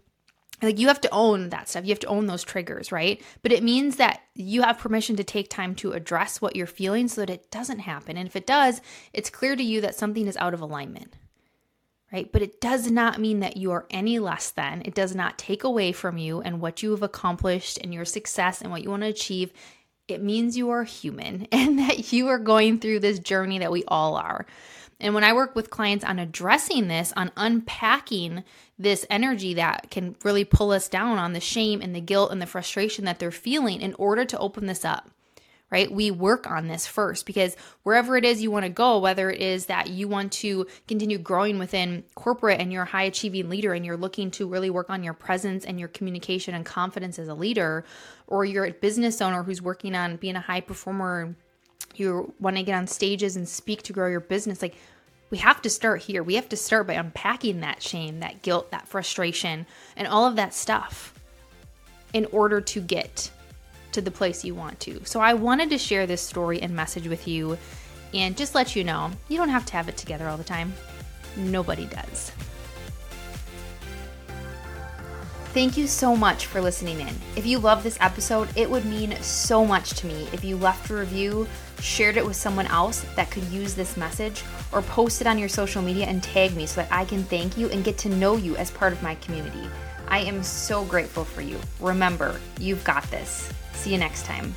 like 0.63 0.79
you 0.79 0.87
have 0.87 1.01
to 1.01 1.11
own 1.11 1.49
that 1.49 1.69
stuff. 1.69 1.85
You 1.85 1.91
have 1.91 2.01
to 2.01 2.07
own 2.07 2.27
those 2.27 2.45
triggers, 2.45 2.93
right? 2.93 3.21
But 3.43 3.51
it 3.51 3.65
means 3.65 3.97
that 3.97 4.21
you 4.37 4.63
have 4.63 4.79
permission 4.79 5.17
to 5.17 5.25
take 5.25 5.51
time 5.51 5.75
to 5.77 5.93
address 5.93 6.41
what 6.41 6.55
you're 6.55 6.69
feeling 6.69 7.09
so 7.09 7.23
that 7.23 7.31
it 7.31 7.51
doesn't 7.51 7.81
happen. 7.81 8.17
And 8.17 8.29
if 8.29 8.37
it 8.37 8.47
does, 8.47 8.81
it's 9.13 9.29
clear 9.29 9.57
to 9.57 9.63
you 9.63 9.81
that 9.81 9.97
something 9.97 10.29
is 10.29 10.37
out 10.37 10.55
of 10.55 10.61
alignment 10.61 11.15
right? 12.17 12.33
But 12.33 12.41
it 12.41 12.63
does 12.63 12.91
not 12.91 13.21
mean 13.21 13.41
that 13.41 13.59
you 13.59 13.73
are 13.73 13.85
any 13.91 14.19
less 14.19 14.51
than. 14.51 14.81
It 14.87 14.95
does 14.95 15.15
not 15.15 15.37
take 15.37 15.65
away 15.65 15.93
from 15.93 16.17
you 16.17 16.41
and 16.41 16.63
what 16.63 16.83
you 16.83 16.93
have 16.93 17.03
accomplished 17.03 17.79
and 17.83 17.93
your 17.93 18.07
success 18.07 18.63
and 18.63 18.71
what 18.71 18.83
you 18.83 18.89
want 18.89 19.03
to 19.03 19.09
achieve. 19.09 19.53
It 20.09 20.23
means 20.23 20.57
you 20.57 20.71
are 20.71 20.85
human 20.85 21.47
and 21.53 21.79
that 21.79 22.15
you 22.15 22.29
are 22.29 22.39
going 22.39 22.79
through 22.79 23.01
this 23.01 23.19
journey 23.19 23.59
that 23.59 23.71
we 23.71 23.85
all 23.87 24.17
are. 24.17 24.47
And 24.99 25.15
when 25.15 25.25
I 25.25 25.35
work 25.35 25.55
with 25.55 25.69
clients 25.69 26.07
on 26.07 26.19
addressing 26.19 26.89
this, 26.89 27.13
on 27.19 27.31
unpacking 27.37 28.45
this 28.79 29.05
energy 29.11 29.53
that 29.53 29.91
can 29.91 30.17
really 30.25 30.45
pull 30.45 30.71
us 30.71 30.89
down 30.89 31.19
on 31.19 31.35
the 31.35 31.41
shame 31.41 31.83
and 31.83 31.95
the 31.95 32.01
guilt 32.01 32.33
and 32.33 32.41
the 32.41 32.47
frustration 32.47 33.05
that 33.05 33.19
they're 33.19 33.31
feeling 33.31 33.83
in 33.83 33.93
order 33.99 34.25
to 34.25 34.39
open 34.39 34.65
this 34.65 34.87
up, 34.87 35.11
right? 35.71 35.91
We 35.91 36.11
work 36.11 36.49
on 36.49 36.69
this 36.69 36.87
first 36.87 37.27
because 37.27 37.57
wherever 37.83 38.17
it 38.17 38.25
is 38.25 38.41
you 38.41 38.51
want 38.51 38.65
to 38.65 38.71
go, 38.71 38.99
whether 38.99 39.31
it 39.31 39.41
is 39.41 39.67
that 39.67 39.91
you 39.91 40.07
want 40.07 40.33
to 40.33 40.67
continue 40.87 41.19
growing 41.19 41.59
within 41.59 42.05
corporate 42.15 42.61
and 42.61 42.73
you're 42.73 42.85
a 42.85 42.87
high 42.87 43.05
achieving 43.05 43.49
leader 43.49 43.73
and 43.73 43.85
you're 43.85 43.97
looking 43.97 44.31
to 44.33 44.47
really 44.47 44.71
work 44.71 44.91
on 44.91 45.03
your 45.03 45.15
presence 45.15 45.65
and 45.65 45.81
your 45.81 45.89
communication 45.89 46.55
and 46.55 46.65
confidence 46.65 47.19
as 47.19 47.29
a 47.29 47.35
leader, 47.35 47.85
or 48.29 48.45
you're 48.45 48.67
a 48.67 48.73
business 48.73 49.21
owner 49.21 49.43
who's 49.43 49.61
working 49.61 49.95
on 49.95 50.17
being 50.17 50.37
a 50.37 50.41
high 50.41 50.61
performer, 50.61 51.35
you 51.97 52.33
want 52.41 52.57
to 52.57 52.63
get 52.63 52.77
on 52.77 52.87
stages 52.87 53.37
and 53.37 53.49
speak 53.49 53.83
to 53.83 53.93
grow 53.93 54.09
your 54.09 54.21
business, 54.21 54.63
like 54.63 54.77
we 55.31 55.39
have 55.39 55.61
to 55.63 55.71
start 55.71 56.03
here. 56.03 56.23
We 56.23 56.37
have 56.37 56.49
to 56.51 56.57
start 56.57 56.87
by 56.87 56.95
unpacking 56.95 57.61
that 57.61 57.83
shame, 57.83 58.21
that 58.21 58.43
guilt, 58.43 58.71
that 58.71 58.87
frustration, 58.87 59.67
and 59.97 60.07
all 60.07 60.27
of 60.27 60.37
that 60.37 60.55
stuff 60.55 61.13
in 62.13 62.27
order 62.27 62.61
to 62.61 62.81
get 62.81 63.31
to 63.97 64.03
the 64.03 64.11
place 64.11 64.45
you 64.45 64.55
want 64.55 64.79
to. 64.81 65.01
So 65.05 65.21
I 65.21 65.33
wanted 65.35 65.71
to 65.71 65.79
share 65.79 66.07
this 66.07 66.21
story 66.21 66.61
and 66.61 66.77
message 66.77 67.09
with 67.09 67.27
you 67.27 67.57
and 68.13 68.37
just 68.37 68.55
let 68.55 68.77
you 68.77 68.85
know 68.85 69.11
you 69.29 69.39
don't 69.39 69.49
have 69.49 69.67
to 69.67 69.73
have 69.73 69.89
it 69.89 69.97
together 69.97 70.29
all 70.29 70.37
the 70.37 70.45
time. 70.45 70.75
Nobody 71.37 71.87
does. 71.87 72.31
Thank 75.55 75.79
you 75.79 75.87
so 75.87 76.15
much 76.15 76.45
for 76.45 76.61
listening 76.61 77.01
in. 77.01 77.15
If 77.35 77.47
you 77.47 77.59
love 77.59 77.83
this 77.83 77.97
episode, 78.03 78.51
it 78.55 78.71
would 78.71 78.85
mean 78.85 79.17
so 79.23 79.65
much 79.65 79.93
to 79.93 80.07
me 80.07 80.29
if 80.35 80.45
you 80.45 80.59
left 80.59 80.91
a 80.91 80.95
review, 80.95 81.49
shared 81.81 82.19
it 82.19 82.27
with 82.27 82.37
someone 82.37 82.67
else 82.67 83.01
that 83.17 83.31
could 83.31 83.45
use 83.45 83.73
this 83.73 83.97
message, 83.97 84.43
or 84.73 84.83
post 84.83 85.23
it 85.23 85.27
on 85.27 85.39
your 85.39 85.49
social 85.49 85.81
media 85.81 86.05
and 86.05 86.23
tag 86.23 86.55
me 86.55 86.67
so 86.67 86.83
that 86.83 86.93
I 86.93 87.07
can 87.07 87.25
thank 87.25 87.57
you 87.57 87.71
and 87.71 87.83
get 87.83 87.97
to 87.99 88.11
know 88.11 88.37
you 88.37 88.57
as 88.57 88.71
part 88.71 88.93
of 88.93 89.03
my 89.03 89.15
community. 89.15 89.67
I 90.09 90.21
am 90.21 90.43
so 90.43 90.85
grateful 90.85 91.25
for 91.25 91.43
you. 91.43 91.59
Remember, 91.81 92.41
you've 92.59 92.85
got 92.85 93.03
this. 93.11 93.51
See 93.73 93.93
you 93.93 93.99
next 93.99 94.25
time. 94.25 94.55